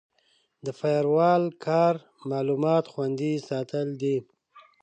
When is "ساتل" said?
3.49-3.87